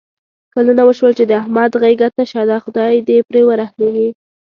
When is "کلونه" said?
0.53-0.81